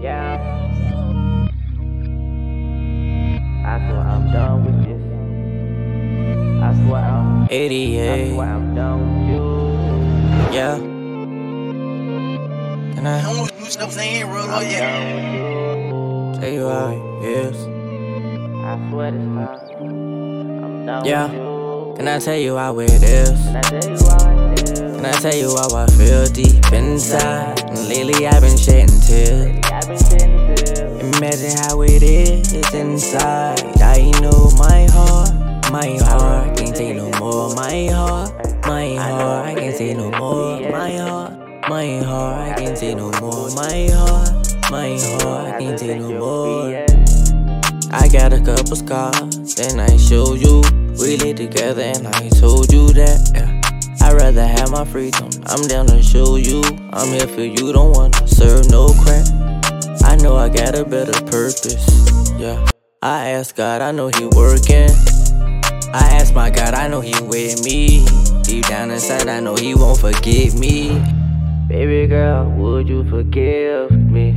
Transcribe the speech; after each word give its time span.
Yeah. 0.00 0.38
I 3.66 3.78
swear 3.86 4.00
I'm 4.00 4.32
done 4.32 4.64
with 4.64 4.78
this. 4.84 5.02
I 6.62 6.74
swear 6.86 7.02
I'm. 7.04 7.48
88. 7.50 8.10
I 8.10 8.32
swear 8.34 8.48
I'm 8.48 8.74
done 8.74 9.00
with 9.00 9.28
you. 9.30 9.44
Yeah. 10.56 10.76
Can 12.94 13.06
I 13.06 13.20
I 13.20 13.22
want 13.38 13.50
to 13.52 13.58
do 13.58 13.64
something 13.70 13.98
ain't 14.02 14.28
real 14.28 14.50
I'm 14.50 14.62
yet. 14.62 14.80
done 14.80 15.14
with 15.14 16.34
you. 16.34 16.40
tell 16.40 16.50
you 16.52 16.68
how 16.68 16.88
it 16.90 17.24
is? 17.28 17.56
I 18.64 18.90
swear 18.90 19.10
this 19.12 19.20
time. 19.20 19.84
I'm 20.64 20.86
done 20.86 21.04
Yeah. 21.04 21.26
with 21.26 21.34
you. 21.36 21.94
Can 21.96 22.08
I 22.08 22.18
tell 22.18 22.36
you 22.36 22.56
how 22.56 22.78
it 22.80 22.90
is? 22.90 23.30
Can 23.30 23.56
I 23.56 23.60
tell 23.60 23.90
you 23.90 23.98
how 24.08 24.30
it 24.30 24.49
is? 24.49 24.49
Can 25.00 25.14
I 25.14 25.18
tell 25.18 25.34
you 25.34 25.48
mm. 25.48 25.56
how 25.56 25.78
I 25.78 25.86
feel 25.96 26.26
deep 26.26 26.72
inside? 26.74 27.58
And 27.70 27.88
lately 27.88 28.26
I've 28.26 28.42
been 28.42 28.58
shedding 28.58 29.00
tears. 29.00 29.48
Imagine 31.16 31.56
how 31.56 31.80
it 31.80 32.02
is 32.02 32.52
inside. 32.74 33.62
I 33.80 34.10
know 34.20 34.50
my 34.58 34.86
heart, 34.92 35.72
my 35.72 35.96
heart 36.04 36.54
can't 36.58 36.76
take 36.76 36.96
no 36.96 37.10
more. 37.18 37.54
My 37.54 37.86
heart, 37.86 38.30
my 38.66 38.94
heart, 38.96 39.46
I 39.46 39.54
can't 39.54 39.74
take 39.74 39.96
no 39.96 40.10
more. 40.10 40.60
My 40.70 40.92
heart, 40.98 41.32
my 41.70 41.98
heart, 42.00 42.50
I 42.50 42.54
can't 42.58 42.76
take 42.76 42.98
no 42.98 43.10
more. 43.22 43.50
My 43.52 43.88
heart, 43.88 44.70
my 44.70 44.98
heart, 44.98 45.54
I 45.54 45.58
can't 45.60 45.78
take 45.78 45.98
no 45.98 46.10
more. 46.10 46.84
I 47.90 48.06
got 48.08 48.34
a 48.34 48.40
couple 48.44 48.76
scars, 48.76 49.54
then 49.54 49.80
I 49.80 49.96
show 49.96 50.34
you. 50.34 50.60
We 51.00 51.16
lay 51.16 51.32
together 51.32 51.80
and 51.80 52.06
I 52.06 52.28
told 52.28 52.70
you 52.70 52.88
that. 52.88 53.49
Rather 54.30 54.46
have 54.46 54.70
my 54.70 54.84
freedom. 54.84 55.28
I'm 55.46 55.66
down 55.66 55.86
to 55.86 56.00
show 56.00 56.36
you. 56.36 56.62
I'm 56.92 57.08
here 57.08 57.26
for 57.26 57.42
you, 57.42 57.72
don't 57.72 57.90
wanna 57.96 58.28
serve 58.28 58.70
no 58.70 58.94
crap. 59.02 59.26
I 60.04 60.14
know 60.22 60.36
I 60.36 60.48
got 60.48 60.78
a 60.78 60.84
better 60.84 61.20
purpose. 61.24 61.84
Yeah. 62.38 62.64
I 63.02 63.30
ask 63.30 63.56
God, 63.56 63.82
I 63.82 63.90
know 63.90 64.06
He 64.06 64.26
working. 64.26 64.88
I 65.92 66.06
ask 66.14 66.32
my 66.32 66.48
God, 66.48 66.74
I 66.74 66.86
know 66.86 67.00
He 67.00 67.12
with 67.22 67.64
me. 67.64 68.06
Deep 68.44 68.68
down 68.68 68.92
inside, 68.92 69.26
I 69.26 69.40
know 69.40 69.56
He 69.56 69.74
won't 69.74 69.98
forget 69.98 70.54
me. 70.54 71.02
Baby 71.66 72.06
girl, 72.06 72.48
would 72.50 72.88
you 72.88 73.10
forgive 73.10 73.90
me? 73.90 74.30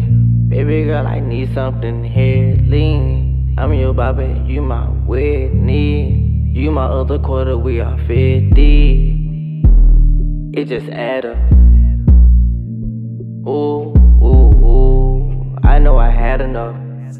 Baby 0.50 0.86
girl, 0.86 1.06
I 1.06 1.20
need 1.20 1.54
something 1.54 2.04
healing. 2.04 3.56
I'm 3.60 3.72
your 3.76 3.94
Bobby, 3.94 4.42
you 4.48 4.64
my 4.64 4.86
Whitney. 5.06 6.52
You 6.52 6.72
my 6.72 6.86
other 6.86 7.20
quarter, 7.20 7.60
we 7.60 7.80
are 7.80 8.00
50. 8.08 9.13
It 10.56 10.66
just 10.66 10.88
add 10.90 11.26
up. 11.26 11.38
Ooh, 13.48 13.92
ooh, 14.22 14.54
ooh. 14.64 15.56
I 15.64 15.80
know 15.80 15.98
I 15.98 16.12
had 16.12 16.42
enough. 16.42 16.76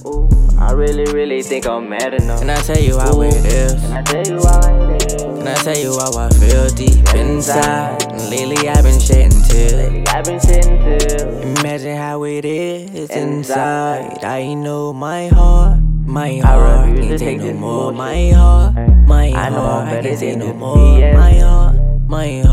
Ooh, 0.06 0.30
I 0.60 0.74
really, 0.74 1.12
really 1.12 1.42
think 1.42 1.66
I'm 1.66 1.90
mad 1.90 2.14
enough. 2.14 2.42
Can 2.42 2.52
I 2.52 2.62
tell 2.62 2.78
you 2.78 3.00
how 3.00 3.22
it 3.22 3.34
is? 3.34 3.74
Can 3.74 3.92
I 3.92 4.02
tell 4.04 4.28
you 4.28 4.38
how 4.38 4.60
it 4.94 5.14
is? 5.14 5.24
Can 5.24 5.48
I 5.48 5.56
tell 5.56 5.76
you 5.76 5.98
how 5.98 6.16
I 6.16 6.30
feel 6.30 6.70
deep 6.70 7.16
inside? 7.16 8.04
And 8.12 8.30
lately 8.30 8.70
I've 8.70 8.84
been 8.84 9.00
shedding 9.00 9.42
tears. 9.50 10.08
I've 10.10 10.26
been. 10.26 11.58
Imagine 11.58 11.98
how 11.98 12.24
it 12.26 12.46
is 12.46 13.10
inside. 13.10 14.24
I 14.24 14.54
know 14.54 14.94
my 14.94 15.30
heart, 15.30 15.80
my 16.06 16.38
heart 16.38 16.98
can't 16.98 17.18
take 17.18 17.40
no 17.40 17.54
more. 17.54 17.92
My 17.94 18.30
heart, 18.30 18.76
my 19.08 19.32
I 19.32 19.50
heart 19.50 19.88
I 19.88 20.02
can't 20.04 20.20
take 20.20 20.38
no 20.38 20.54
more. 20.54 20.76
My 20.76 21.40
heart, 21.40 21.76
my 22.08 22.42
heart 22.42 22.53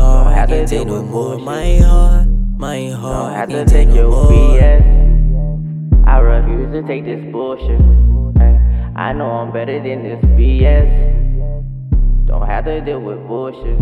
to 0.67 0.67
take 0.67 0.87
no 0.87 1.01
more. 1.01 1.37
My 1.39 1.77
heart, 1.79 2.27
my 2.57 2.89
heart. 2.89 3.49
Don't 3.49 3.57
have 3.57 3.67
to 3.67 3.73
take 3.73 3.89
your. 3.89 4.11
BS. 4.11 6.07
I 6.07 6.19
refuse 6.19 6.71
to 6.73 6.87
take 6.87 7.05
this 7.05 7.21
bullshit. 7.31 7.81
I 8.95 9.13
know 9.13 9.25
I'm 9.25 9.51
better 9.51 9.81
than 9.81 10.03
this 10.03 10.23
BS. 10.37 12.27
Don't 12.27 12.45
have 12.45 12.65
to 12.65 12.81
deal 12.81 12.99
with 12.99 13.17
bullshit. 13.27 13.79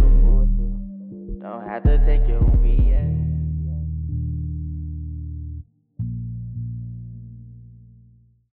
Don't 1.42 1.68
have 1.68 1.84
to 1.84 1.98
take 2.06 2.28
your 2.30 2.42